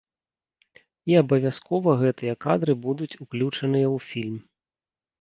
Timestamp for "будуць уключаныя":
2.89-3.87